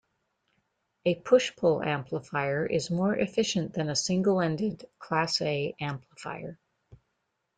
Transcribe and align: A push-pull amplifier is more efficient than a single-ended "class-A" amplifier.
A 1.05 1.13
push-pull 1.13 1.83
amplifier 1.83 2.65
is 2.65 2.89
more 2.89 3.15
efficient 3.15 3.73
than 3.73 3.87
a 3.87 3.95
single-ended 3.95 4.89
"class-A" 4.97 5.75
amplifier. 5.79 6.57